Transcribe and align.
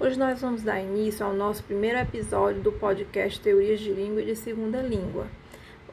Hoje 0.00 0.16
nós 0.16 0.40
vamos 0.40 0.62
dar 0.62 0.80
início 0.80 1.26
ao 1.26 1.34
nosso 1.34 1.64
primeiro 1.64 1.98
episódio 1.98 2.62
do 2.62 2.70
podcast 2.70 3.40
Teorias 3.40 3.80
de 3.80 3.92
Língua 3.92 4.22
e 4.22 4.26
de 4.26 4.36
Segunda 4.36 4.80
Língua. 4.80 5.26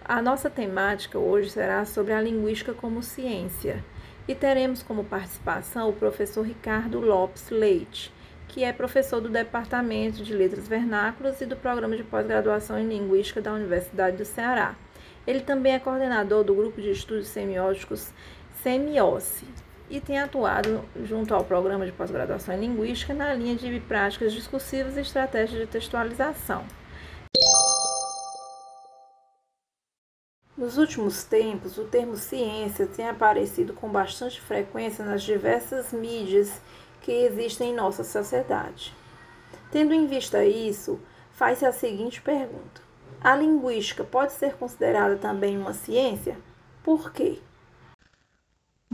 A 0.03 0.21
nossa 0.21 0.47
temática 0.47 1.17
hoje 1.17 1.49
será 1.49 1.83
sobre 1.85 2.13
a 2.13 2.21
linguística 2.21 2.71
como 2.71 3.01
ciência 3.01 3.83
e 4.27 4.35
teremos 4.35 4.83
como 4.83 5.03
participação 5.03 5.89
o 5.89 5.93
professor 5.93 6.43
Ricardo 6.43 6.99
Lopes 6.99 7.49
Leite, 7.49 8.13
que 8.47 8.63
é 8.63 8.71
professor 8.71 9.19
do 9.19 9.27
Departamento 9.27 10.23
de 10.23 10.35
Letras 10.35 10.67
Vernáculas 10.67 11.41
e 11.41 11.47
do 11.47 11.55
Programa 11.55 11.97
de 11.97 12.03
Pós-Graduação 12.03 12.77
em 12.77 12.87
Linguística 12.87 13.41
da 13.41 13.53
Universidade 13.53 14.17
do 14.17 14.25
Ceará. 14.25 14.75
Ele 15.25 15.41
também 15.41 15.73
é 15.73 15.79
coordenador 15.79 16.43
do 16.43 16.53
Grupo 16.53 16.79
de 16.79 16.91
Estudos 16.91 17.29
Semióticos 17.29 18.13
Semiose 18.61 19.64
e 19.89 19.99
tem 19.99 20.19
atuado 20.19 20.83
junto 21.03 21.33
ao 21.33 21.43
Programa 21.43 21.85
de 21.85 21.91
Pós-Graduação 21.91 22.55
em 22.55 22.61
Linguística 22.61 23.13
na 23.13 23.33
linha 23.33 23.55
de 23.55 23.79
práticas 23.81 24.33
discursivas 24.33 24.97
e 24.97 25.01
estratégias 25.01 25.61
de 25.61 25.67
textualização. 25.67 26.65
Nos 30.57 30.77
últimos 30.77 31.23
tempos, 31.25 31.77
o 31.77 31.83
termo 31.83 32.15
ciência 32.15 32.87
tem 32.87 33.09
aparecido 33.09 33.73
com 33.73 33.89
bastante 33.89 34.39
frequência 34.39 35.03
nas 35.03 35.21
diversas 35.21 35.91
mídias 35.91 36.61
que 37.01 37.11
existem 37.11 37.71
em 37.71 37.75
nossa 37.75 38.03
sociedade. 38.03 38.93
Tendo 39.69 39.93
em 39.93 40.07
vista 40.07 40.45
isso, 40.45 40.99
faz-se 41.33 41.65
a 41.65 41.73
seguinte 41.73 42.21
pergunta: 42.21 42.81
a 43.21 43.35
linguística 43.35 44.03
pode 44.03 44.31
ser 44.31 44.53
considerada 44.53 45.17
também 45.17 45.57
uma 45.57 45.73
ciência? 45.73 46.37
Por 46.81 47.11
quê? 47.11 47.39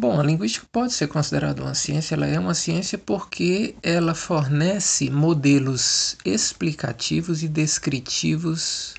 Bom, 0.01 0.19
a 0.19 0.23
linguística 0.23 0.65
pode 0.71 0.93
ser 0.93 1.07
considerada 1.07 1.62
uma 1.62 1.76
ciência, 1.76 2.15
ela 2.15 2.26
é 2.26 2.39
uma 2.39 2.55
ciência 2.55 2.98
porque 2.98 3.76
ela 3.84 4.15
fornece 4.15 5.12
modelos 5.12 6.17
explicativos 6.26 7.43
e 7.43 7.48
descritivos 7.48 8.95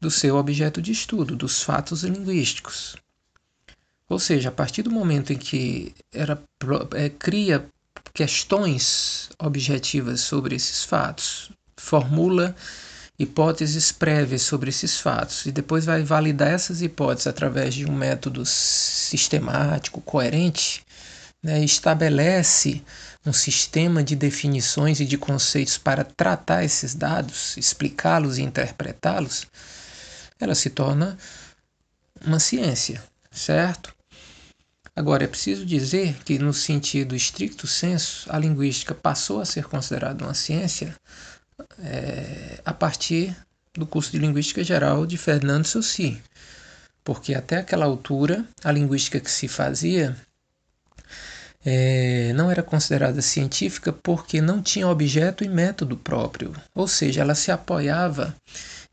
do 0.00 0.08
seu 0.08 0.36
objeto 0.36 0.80
de 0.80 0.92
estudo, 0.92 1.34
dos 1.34 1.60
fatos 1.60 2.04
linguísticos. 2.04 2.94
Ou 4.08 4.20
seja, 4.20 4.50
a 4.50 4.52
partir 4.52 4.82
do 4.82 4.92
momento 4.92 5.32
em 5.32 5.36
que 5.36 5.92
ela 6.12 6.40
é, 6.94 7.08
cria 7.08 7.68
questões 8.14 9.28
objetivas 9.40 10.20
sobre 10.20 10.54
esses 10.54 10.84
fatos, 10.84 11.50
formula 11.76 12.54
hipóteses 13.18 13.90
prévias 13.90 14.42
sobre 14.42 14.68
esses 14.68 15.00
fatos 15.00 15.46
e 15.46 15.52
depois 15.52 15.84
vai 15.84 16.02
validar 16.02 16.48
essas 16.48 16.82
hipóteses 16.82 17.26
através 17.26 17.74
de 17.74 17.86
um 17.86 17.94
método 17.94 18.44
sistemático, 18.44 20.00
coerente, 20.02 20.84
né, 21.42 21.64
estabelece 21.64 22.82
um 23.24 23.32
sistema 23.32 24.02
de 24.02 24.14
definições 24.14 25.00
e 25.00 25.04
de 25.04 25.16
conceitos 25.16 25.78
para 25.78 26.04
tratar 26.04 26.64
esses 26.64 26.94
dados, 26.94 27.56
explicá-los 27.56 28.38
e 28.38 28.42
interpretá-los, 28.42 29.46
ela 30.38 30.54
se 30.54 30.70
torna 30.70 31.16
uma 32.24 32.38
ciência, 32.38 33.02
certo? 33.30 33.94
Agora, 34.94 35.24
é 35.24 35.28
preciso 35.28 35.66
dizer 35.66 36.16
que, 36.24 36.38
no 36.38 36.54
sentido 36.54 37.14
estricto 37.14 37.66
senso, 37.66 38.26
a 38.32 38.38
linguística 38.38 38.94
passou 38.94 39.40
a 39.40 39.44
ser 39.44 39.64
considerada 39.64 40.24
uma 40.24 40.32
ciência 40.32 40.96
é, 41.78 42.60
a 42.64 42.72
partir 42.72 43.36
do 43.72 43.86
curso 43.86 44.10
de 44.10 44.18
Linguística 44.18 44.64
Geral 44.64 45.06
de 45.06 45.16
Fernando 45.16 45.66
Saussure, 45.66 46.22
porque 47.04 47.34
até 47.34 47.58
aquela 47.58 47.86
altura 47.86 48.44
a 48.64 48.72
linguística 48.72 49.20
que 49.20 49.30
se 49.30 49.48
fazia 49.48 50.16
é, 51.64 52.32
não 52.34 52.50
era 52.50 52.62
considerada 52.62 53.20
científica 53.20 53.92
porque 53.92 54.40
não 54.40 54.62
tinha 54.62 54.88
objeto 54.88 55.44
e 55.44 55.48
método 55.48 55.96
próprio, 55.96 56.52
ou 56.74 56.86
seja, 56.86 57.22
ela 57.22 57.34
se 57.34 57.50
apoiava 57.50 58.34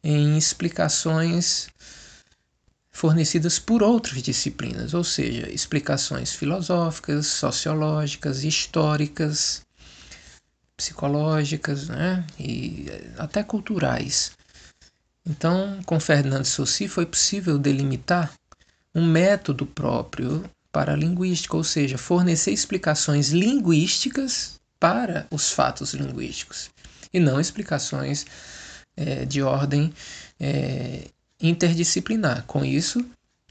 em 0.04 0.38
explicações 0.38 1.68
fornecidas 2.92 3.58
por 3.60 3.82
outras 3.82 4.22
disciplinas, 4.22 4.94
ou 4.94 5.04
seja, 5.04 5.50
explicações 5.50 6.34
filosóficas, 6.34 7.28
sociológicas, 7.28 8.44
históricas, 8.44 9.62
psicológicas 10.84 11.88
né? 11.88 12.26
e 12.38 12.88
até 13.18 13.42
culturais. 13.42 14.34
Então, 15.26 15.80
com 15.86 15.98
Fernando 16.00 16.44
Saussure 16.44 16.90
foi 16.90 17.06
possível 17.06 17.58
delimitar 17.58 18.34
um 18.94 19.06
método 19.06 19.66
próprio 19.66 20.44
para 20.72 20.92
a 20.92 20.98
linguística, 20.98 21.56
ou 21.56 21.64
seja, 21.64 21.98
fornecer 21.98 22.52
explicações 22.52 23.30
linguísticas 23.30 24.60
para 24.78 25.26
os 25.32 25.52
fatos 25.52 25.94
linguísticos 25.94 26.70
e 27.14 27.20
não 27.20 27.40
explicações 27.40 28.26
é, 28.98 29.24
de 29.24 29.42
ordem 29.42 29.94
é, 30.38 31.08
interdisciplinar. 31.40 32.44
Com 32.46 32.66
isso, 32.66 33.06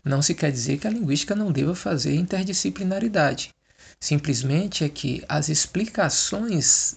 não 0.04 0.21
se 0.21 0.34
quer 0.34 0.53
dizer 0.53 0.78
que 0.78 0.87
a 0.87 0.91
linguística 0.91 1.34
não 1.34 1.50
deva 1.50 1.75
fazer 1.75 2.15
interdisciplinaridade. 2.15 3.54
Simplesmente 3.98 4.84
é 4.84 4.88
que 4.88 5.25
as 5.28 5.48
explicações 5.48 6.97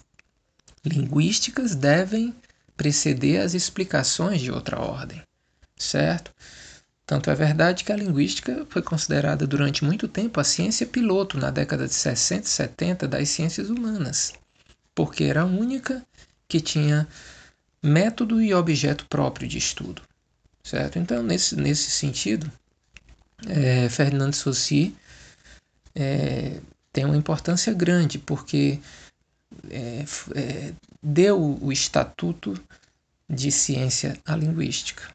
linguísticas 0.86 1.76
devem 1.76 2.34
preceder 2.78 3.42
as 3.42 3.54
explicações 3.54 4.42
de 4.42 4.52
outra 4.52 4.80
ordem, 4.80 5.22
certo? 5.78 6.32
Tanto 7.06 7.30
é 7.30 7.36
verdade 7.36 7.84
que 7.84 7.92
a 7.92 7.96
linguística 7.96 8.66
foi 8.70 8.82
considerada 8.82 9.46
durante 9.46 9.84
muito 9.84 10.08
tempo 10.08 10.40
a 10.40 10.44
ciência 10.44 10.88
piloto 10.88 11.38
na 11.38 11.52
década 11.52 11.88
de 11.88 11.94
60 11.94 12.46
e 12.46 12.50
70 12.50 13.08
das 13.08 13.30
ciências 13.30 13.70
humanas, 13.70 14.34
porque 14.94 15.26
era 15.26 15.42
a 15.42 15.46
única 15.46 16.06
que 16.48 16.60
tinha 16.60 17.08
método 17.82 18.42
e 18.42 18.54
objeto 18.54 19.06
próprio 19.06 19.48
de 19.48 19.58
estudo, 19.58 20.02
certo? 20.64 20.98
Então, 20.98 21.22
nesse, 21.22 21.56
nesse 21.56 21.92
sentido, 21.92 22.52
é, 23.48 23.88
Fernando 23.90 24.34
Saussure 24.34 24.96
é, 25.94 26.60
tem 26.92 27.06
uma 27.06 27.18
importância 27.18 27.72
grande, 27.72 28.18
porque 28.18 28.80
é, 29.70 30.06
é, 30.36 30.74
deu 31.02 31.58
o 31.62 31.72
estatuto 31.72 32.54
de 33.30 33.52
ciência 33.52 34.18
à 34.26 34.36
linguística. 34.36 35.14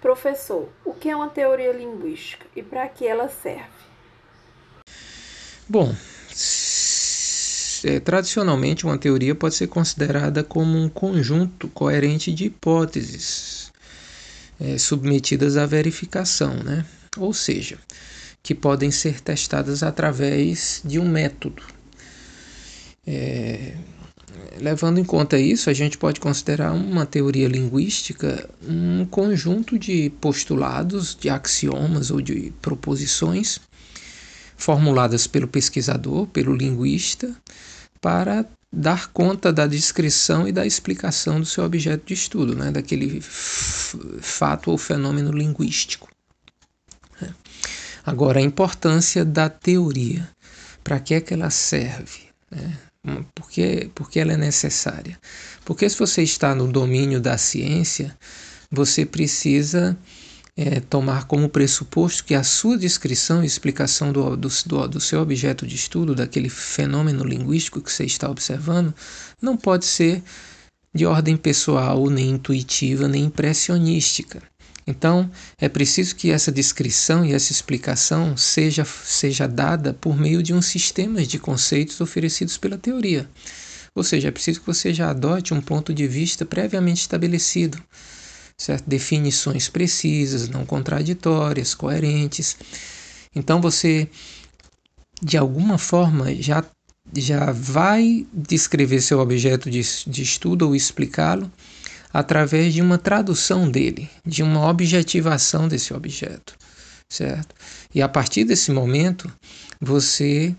Professor, 0.00 0.72
o 0.84 0.94
que 0.94 1.08
é 1.08 1.16
uma 1.16 1.28
teoria 1.28 1.72
linguística 1.72 2.46
e 2.54 2.62
para 2.62 2.88
que 2.88 3.06
ela 3.06 3.28
serve? 3.28 3.68
Bom, 5.68 5.94
é, 7.84 8.00
tradicionalmente 8.00 8.84
uma 8.84 8.96
teoria 8.96 9.34
pode 9.34 9.54
ser 9.54 9.66
considerada 9.66 10.42
como 10.42 10.78
um 10.78 10.88
conjunto 10.88 11.68
coerente 11.68 12.32
de 12.32 12.46
hipóteses 12.46 13.70
é, 14.60 14.78
submetidas 14.78 15.56
à 15.56 15.66
verificação, 15.66 16.54
né? 16.54 16.84
Ou 17.16 17.32
seja, 17.32 17.78
que 18.42 18.54
podem 18.54 18.90
ser 18.90 19.20
testadas 19.20 19.82
através 19.82 20.80
de 20.84 20.98
um 20.98 21.08
método. 21.08 21.62
É, 23.06 23.74
levando 24.60 24.98
em 24.98 25.04
conta 25.04 25.38
isso, 25.38 25.70
a 25.70 25.72
gente 25.72 25.96
pode 25.96 26.20
considerar 26.20 26.72
uma 26.72 27.06
teoria 27.06 27.48
linguística 27.48 28.48
um 28.66 29.04
conjunto 29.06 29.78
de 29.78 30.10
postulados, 30.20 31.16
de 31.18 31.28
axiomas 31.28 32.10
ou 32.10 32.20
de 32.20 32.52
proposições 32.60 33.60
formuladas 34.56 35.26
pelo 35.26 35.46
pesquisador, 35.46 36.26
pelo 36.26 36.54
linguista, 36.54 37.34
para 38.00 38.44
dar 38.70 39.08
conta 39.12 39.52
da 39.52 39.66
descrição 39.66 40.46
e 40.46 40.52
da 40.52 40.66
explicação 40.66 41.40
do 41.40 41.46
seu 41.46 41.64
objeto 41.64 42.06
de 42.06 42.14
estudo, 42.14 42.54
né, 42.54 42.70
daquele 42.70 43.20
fato 43.20 44.70
ou 44.70 44.76
fenômeno 44.76 45.30
linguístico. 45.30 46.08
Agora, 48.04 48.38
a 48.38 48.42
importância 48.42 49.24
da 49.24 49.48
teoria. 49.48 50.28
Para 50.82 51.00
que 51.00 51.14
é 51.14 51.20
que 51.20 51.34
ela 51.34 51.50
serve? 51.50 52.28
Né? 52.50 52.76
Por, 53.34 53.50
que, 53.50 53.90
por 53.94 54.10
que 54.10 54.20
ela 54.20 54.32
é 54.32 54.36
necessária? 54.36 55.18
Porque 55.64 55.88
se 55.88 55.98
você 55.98 56.22
está 56.22 56.54
no 56.54 56.70
domínio 56.70 57.20
da 57.20 57.36
ciência, 57.36 58.16
você 58.70 59.04
precisa 59.04 59.96
é, 60.56 60.80
tomar 60.80 61.24
como 61.26 61.48
pressuposto 61.48 62.24
que 62.24 62.34
a 62.34 62.42
sua 62.42 62.76
descrição 62.76 63.44
e 63.44 63.46
explicação 63.46 64.12
do, 64.12 64.36
do, 64.36 64.48
do 64.88 65.00
seu 65.00 65.20
objeto 65.20 65.66
de 65.66 65.76
estudo, 65.76 66.14
daquele 66.14 66.48
fenômeno 66.48 67.24
linguístico 67.24 67.80
que 67.80 67.92
você 67.92 68.04
está 68.04 68.28
observando, 68.28 68.92
não 69.40 69.56
pode 69.56 69.86
ser 69.86 70.22
de 70.92 71.06
ordem 71.06 71.36
pessoal, 71.36 72.10
nem 72.10 72.30
intuitiva, 72.30 73.06
nem 73.06 73.24
impressionística. 73.24 74.42
Então, 74.88 75.30
é 75.60 75.68
preciso 75.68 76.16
que 76.16 76.30
essa 76.30 76.50
descrição 76.50 77.22
e 77.22 77.34
essa 77.34 77.52
explicação 77.52 78.38
seja, 78.38 78.86
seja 78.86 79.46
dada 79.46 79.92
por 79.92 80.16
meio 80.18 80.42
de 80.42 80.54
um 80.54 80.62
sistema 80.62 81.22
de 81.26 81.38
conceitos 81.38 82.00
oferecidos 82.00 82.56
pela 82.56 82.78
teoria. 82.78 83.28
Ou 83.94 84.02
seja, 84.02 84.28
é 84.28 84.30
preciso 84.30 84.60
que 84.60 84.66
você 84.66 84.94
já 84.94 85.10
adote 85.10 85.52
um 85.52 85.60
ponto 85.60 85.92
de 85.92 86.08
vista 86.08 86.46
previamente 86.46 87.02
estabelecido, 87.02 87.78
certo? 88.56 88.88
definições 88.88 89.68
precisas, 89.68 90.48
não 90.48 90.64
contraditórias, 90.64 91.74
coerentes. 91.74 92.56
Então, 93.36 93.60
você 93.60 94.08
de 95.22 95.36
alguma 95.36 95.76
forma, 95.76 96.34
já, 96.36 96.64
já 97.14 97.52
vai 97.52 98.26
descrever 98.32 99.02
seu 99.02 99.18
objeto 99.18 99.68
de, 99.68 99.82
de 100.06 100.22
estudo 100.22 100.66
ou 100.66 100.74
explicá-lo 100.74 101.50
através 102.12 102.72
de 102.72 102.80
uma 102.80 102.98
tradução 102.98 103.70
dele, 103.70 104.08
de 104.24 104.42
uma 104.42 104.68
objetivação 104.68 105.68
desse 105.68 105.92
objeto, 105.92 106.54
certo? 107.08 107.54
E 107.94 108.02
a 108.02 108.08
partir 108.08 108.44
desse 108.44 108.70
momento, 108.70 109.30
você 109.80 110.54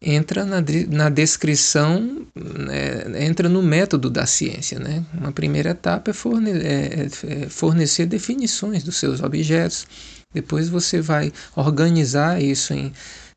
entra 0.00 0.44
na, 0.44 0.62
na 0.90 1.08
descrição, 1.08 2.26
né, 2.34 3.24
entra 3.24 3.48
no 3.48 3.62
método 3.62 4.10
da 4.10 4.26
ciência. 4.26 4.78
Né? 4.78 5.04
Uma 5.14 5.32
primeira 5.32 5.70
etapa 5.70 6.10
é, 6.10 6.14
forne 6.14 6.50
é, 6.50 7.08
é 7.26 7.48
fornecer 7.48 8.06
definições 8.06 8.84
dos 8.84 8.96
seus 8.96 9.22
objetos, 9.22 9.86
depois 10.32 10.68
você 10.68 11.00
vai 11.00 11.32
organizar 11.54 12.42
isso 12.42 12.74
em, 12.74 12.92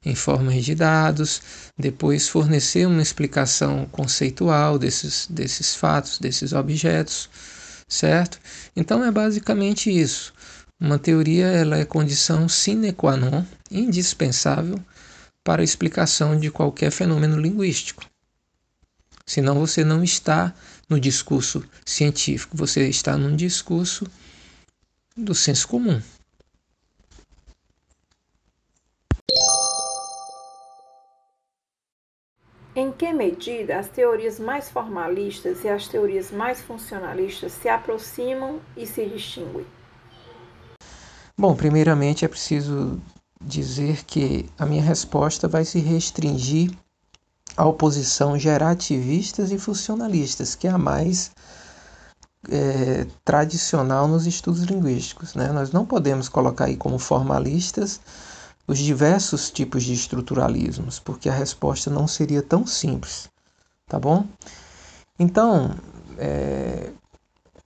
em 0.08 0.16
formas 0.16 0.64
de 0.64 0.74
dados, 0.74 1.42
depois 1.78 2.30
fornecer 2.30 2.88
uma 2.88 3.02
explicação 3.02 3.86
conceitual 3.92 4.80
desses, 4.80 5.28
desses 5.30 5.76
fatos, 5.76 6.18
desses 6.18 6.54
objetos, 6.54 7.30
certo? 7.90 8.40
Então 8.74 9.04
é 9.04 9.12
basicamente 9.12 9.92
isso. 9.92 10.34
Uma 10.80 10.98
teoria 10.98 11.48
ela 11.48 11.78
é 11.78 11.84
condição 11.84 12.48
sine 12.48 12.94
qua 12.94 13.18
non, 13.18 13.44
indispensável 13.70 14.80
para 15.44 15.62
a 15.62 15.66
explicação 15.66 16.40
de 16.40 16.50
qualquer 16.50 16.90
fenômeno 16.90 17.38
linguístico. 17.38 18.06
Senão 19.26 19.56
você 19.56 19.84
não 19.84 20.02
está 20.06 20.54
no 20.88 20.98
discurso 20.98 21.62
científico, 21.86 22.56
você 22.56 22.88
está 22.88 23.18
num 23.18 23.36
discurso 23.36 24.08
do 25.18 25.36
senso 25.36 25.68
comum. 25.68 26.02
Em 32.80 32.92
que 32.92 33.12
medida 33.12 33.80
as 33.80 33.88
teorias 33.88 34.40
mais 34.40 34.70
formalistas 34.70 35.64
e 35.64 35.68
as 35.68 35.88
teorias 35.88 36.30
mais 36.30 36.62
funcionalistas 36.62 37.54
se 37.54 37.68
aproximam 37.68 38.60
e 38.78 38.86
se 38.86 39.04
distinguem? 39.08 39.66
Bom, 41.36 41.56
primeiramente 41.56 42.24
é 42.24 42.28
preciso 42.28 43.02
dizer 43.42 44.06
que 44.06 44.48
a 44.60 44.66
minha 44.68 44.84
resposta 44.84 45.48
vai 45.48 45.66
se 45.66 45.80
restringir 45.80 46.72
à 47.56 47.66
oposição 47.66 48.38
gerativistas 48.38 49.52
e 49.52 49.58
funcionalistas, 49.58 50.54
que 50.54 50.68
é 50.68 50.70
a 50.70 50.78
mais 50.78 51.32
é, 52.48 53.08
tradicional 53.26 54.08
nos 54.08 54.28
estudos 54.28 54.62
linguísticos. 54.62 55.34
Né? 55.34 55.48
Nós 55.52 55.72
não 55.72 55.84
podemos 55.84 56.30
colocar 56.30 56.66
aí 56.66 56.78
como 56.78 57.00
formalistas 57.00 58.00
os 58.68 58.78
diversos 58.78 59.50
tipos 59.50 59.84
de 59.84 59.94
estruturalismos, 59.94 61.00
porque 61.00 61.30
a 61.30 61.34
resposta 61.34 61.90
não 61.90 62.08
seria 62.08 62.42
tão 62.42 62.68
simples, 62.68 63.30
tá 63.88 63.98
bom? 63.98 64.26
Então, 65.18 65.74
é, 66.18 66.92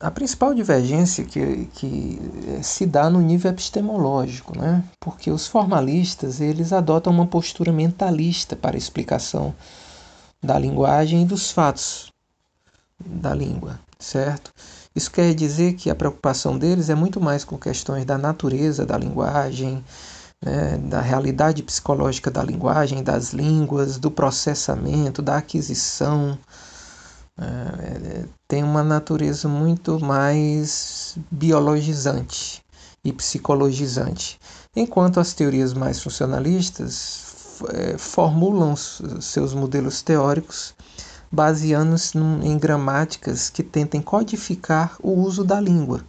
a 0.02 0.10
principal 0.10 0.54
divergência 0.54 1.24
que, 1.24 1.66
que 1.74 2.20
eh, 2.48 2.64
se 2.64 2.88
dá 2.88 3.08
no 3.08 3.22
nível 3.22 3.52
epistemológico, 3.52 4.58
né? 4.58 4.84
porque 5.00 5.30
os 5.30 5.48
formalistas 5.48 6.42
eles 6.42 6.74
adotam 6.74 7.14
uma 7.14 7.28
postura 7.28 7.72
mentalista 7.72 8.56
para 8.56 8.76
a 8.76 8.80
explicação 8.80 9.54
da 10.42 10.58
linguagem 10.58 11.22
e 11.22 11.26
dos 11.26 11.52
fatos 11.52 12.12
da 13.00 13.34
língua, 13.34 13.80
certo? 14.00 14.52
Isso 14.96 15.12
quer 15.12 15.36
dizer 15.36 15.74
que 15.74 15.90
a 15.90 15.96
preocupação 15.96 16.58
deles 16.58 16.90
é 16.90 16.96
muito 16.96 17.22
mais 17.22 17.44
com 17.44 17.58
questões 17.58 18.04
da 18.04 18.18
natureza 18.18 18.86
da 18.86 18.98
linguagem, 18.98 19.84
né? 20.44 20.78
da 20.78 21.02
realidade 21.02 21.64
psicológica 21.64 22.32
da 22.32 22.44
linguagem, 22.44 23.04
das 23.04 23.34
línguas, 23.34 23.98
do 23.98 24.10
processamento, 24.10 25.22
da 25.22 25.38
aquisição, 25.38 26.38
é, 27.40 28.26
tem 28.48 28.64
uma 28.64 28.84
natureza 28.84 29.48
muito 29.48 30.00
mais 30.00 31.18
biologizante 31.32 32.62
e 33.04 33.12
psicologizante, 33.12 34.40
enquanto 34.76 35.20
as 35.20 35.34
teorias 35.34 35.74
mais 35.74 36.02
funcionalistas 36.02 37.64
é, 37.70 37.98
formulam 37.98 38.76
seus 38.76 39.54
modelos 39.54 40.02
teóricos 40.02 40.76
baseando-se 41.32 42.18
em 42.18 42.58
gramáticas 42.58 43.50
que 43.50 43.64
tentem 43.64 44.02
codificar 44.02 44.98
o 45.02 45.12
uso 45.12 45.44
da 45.44 45.60
língua, 45.62 46.04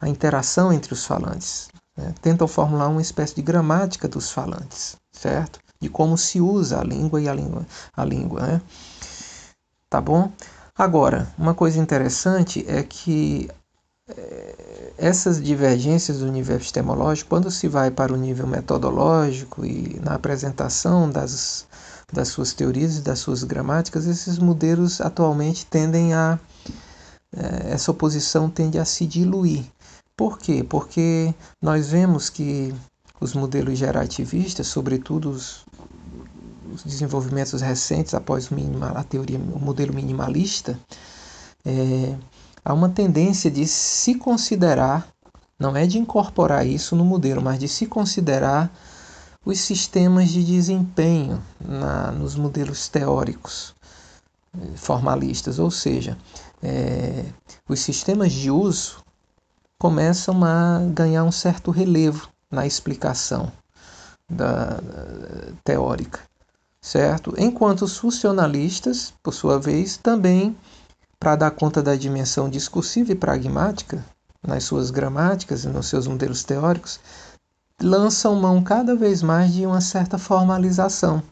a 0.00 0.08
interação 0.08 0.72
entre 0.72 0.94
os 0.94 1.04
falantes. 1.04 1.68
Né? 1.96 2.14
Tentam 2.20 2.48
formular 2.48 2.88
uma 2.88 3.02
espécie 3.02 3.34
de 3.34 3.42
gramática 3.42 4.08
dos 4.08 4.30
falantes, 4.30 4.96
certo? 5.12 5.60
De 5.80 5.88
como 5.88 6.16
se 6.16 6.40
usa 6.40 6.80
a 6.80 6.84
língua 6.84 7.20
e 7.20 7.28
a 7.28 7.34
língua, 7.34 7.66
a 7.96 8.04
língua, 8.04 8.40
né? 8.42 8.62
Tá 9.88 10.00
bom? 10.00 10.32
Agora, 10.76 11.32
uma 11.38 11.54
coisa 11.54 11.78
interessante 11.78 12.64
é 12.66 12.82
que 12.82 13.48
é, 14.08 14.92
essas 14.98 15.40
divergências 15.42 16.18
do 16.18 16.30
nível 16.30 16.56
epistemológico, 16.56 17.30
quando 17.30 17.50
se 17.50 17.68
vai 17.68 17.90
para 17.90 18.12
o 18.12 18.16
nível 18.16 18.46
metodológico 18.46 19.64
e 19.64 20.00
na 20.00 20.14
apresentação 20.14 21.08
das, 21.08 21.66
das 22.12 22.28
suas 22.28 22.52
teorias 22.52 22.98
e 22.98 23.00
das 23.00 23.18
suas 23.18 23.44
gramáticas, 23.44 24.06
esses 24.06 24.38
modelos 24.38 25.00
atualmente 25.00 25.64
tendem 25.66 26.12
a. 26.12 26.38
É, 27.36 27.72
essa 27.72 27.90
oposição 27.90 28.48
tende 28.48 28.78
a 28.78 28.84
se 28.84 29.06
diluir. 29.06 29.64
Por 30.16 30.38
quê? 30.38 30.62
Porque 30.62 31.34
nós 31.60 31.88
vemos 31.88 32.30
que 32.30 32.72
os 33.20 33.34
modelos 33.34 33.78
gerativistas, 33.78 34.68
sobretudo 34.68 35.30
os, 35.30 35.64
os 36.72 36.84
desenvolvimentos 36.84 37.60
recentes 37.60 38.14
após 38.14 38.48
o 38.48 38.54
minimal, 38.54 38.96
a 38.96 39.02
teoria, 39.02 39.38
o 39.38 39.58
modelo 39.58 39.92
minimalista, 39.92 40.78
é, 41.64 42.16
há 42.64 42.72
uma 42.72 42.88
tendência 42.88 43.50
de 43.50 43.66
se 43.66 44.14
considerar, 44.14 45.08
não 45.58 45.76
é 45.76 45.86
de 45.86 45.98
incorporar 45.98 46.64
isso 46.64 46.94
no 46.94 47.04
modelo, 47.04 47.42
mas 47.42 47.58
de 47.58 47.66
se 47.66 47.86
considerar 47.86 48.72
os 49.44 49.58
sistemas 49.60 50.30
de 50.30 50.44
desempenho 50.44 51.42
na, 51.60 52.12
nos 52.12 52.36
modelos 52.36 52.88
teóricos 52.88 53.74
é, 54.56 54.76
formalistas, 54.76 55.58
ou 55.58 55.70
seja, 55.70 56.16
é, 56.62 57.24
os 57.68 57.80
sistemas 57.80 58.32
de 58.32 58.50
uso 58.50 59.03
começam 59.78 60.44
a 60.44 60.80
ganhar 60.92 61.24
um 61.24 61.32
certo 61.32 61.70
relevo 61.70 62.28
na 62.50 62.66
explicação 62.66 63.52
da, 64.28 64.78
teórica 65.62 66.20
certo? 66.84 67.32
Enquanto 67.38 67.82
os 67.82 67.96
funcionalistas, 67.96 69.14
por 69.22 69.32
sua 69.32 69.58
vez, 69.58 69.96
também, 69.96 70.54
para 71.18 71.34
dar 71.34 71.50
conta 71.50 71.82
da 71.82 71.96
dimensão 71.96 72.50
discursiva 72.50 73.12
e 73.12 73.14
pragmática 73.14 74.04
nas 74.46 74.64
suas 74.64 74.90
gramáticas 74.90 75.64
e 75.64 75.68
nos 75.68 75.86
seus 75.86 76.06
modelos 76.06 76.44
teóricos, 76.44 77.00
lançam 77.80 78.36
mão 78.36 78.62
cada 78.62 78.94
vez 78.94 79.22
mais 79.22 79.54
de 79.54 79.64
uma 79.64 79.80
certa 79.80 80.18
formalização, 80.18 81.22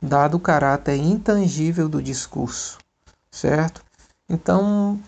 dado 0.00 0.38
o 0.38 0.40
caráter 0.40 0.96
intangível 0.96 1.86
do 1.86 2.02
discurso, 2.02 2.78
certo? 3.30 3.84
Então, 4.26 4.98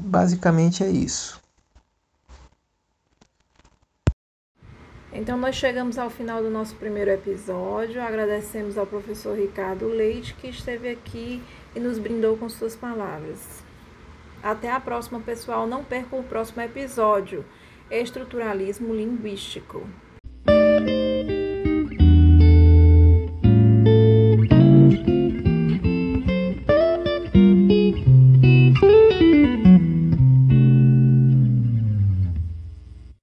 basicamente 0.00 0.82
é 0.82 0.90
isso. 0.90 1.42
Então, 5.12 5.38
nós 5.38 5.54
chegamos 5.54 5.96
ao 5.96 6.10
final 6.10 6.42
do 6.42 6.50
nosso 6.50 6.74
primeiro 6.74 7.10
episódio. 7.10 8.02
Agradecemos 8.02 8.76
ao 8.76 8.84
professor 8.84 9.38
Ricardo 9.38 9.86
Leite, 9.86 10.34
que 10.34 10.48
esteve 10.48 10.88
aqui 10.90 11.40
e 11.74 11.78
nos 11.78 11.98
brindou 11.98 12.36
com 12.36 12.48
suas 12.48 12.74
palavras. 12.74 13.62
Até 14.42 14.70
a 14.70 14.80
próxima, 14.80 15.20
pessoal. 15.20 15.66
Não 15.66 15.84
percam 15.84 16.18
o 16.18 16.24
próximo 16.24 16.60
episódio: 16.62 17.44
Estruturalismo 17.90 18.92
Linguístico. 18.92 19.88